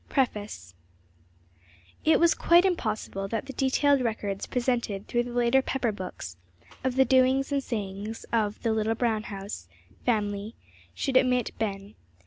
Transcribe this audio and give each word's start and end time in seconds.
]PREFACE 0.09 0.73
It 2.03 2.19
was 2.19 2.33
quite 2.33 2.65
impossible 2.65 3.27
that 3.27 3.45
the 3.45 3.53
detailed 3.53 4.01
records 4.01 4.47
presented 4.47 5.07
through 5.07 5.21
the 5.25 5.31
later 5.31 5.61
Pepper 5.61 5.91
books, 5.91 6.37
of 6.83 6.95
the 6.95 7.05
doings 7.05 7.51
and 7.51 7.63
sayings 7.63 8.23
of 8.33 8.63
the 8.63 8.73
"Little 8.73 8.95
Brown 8.95 9.21
House" 9.21 9.67
family, 10.03 10.55
should 10.95 11.19
omit 11.19 11.51
Ben. 11.59 11.93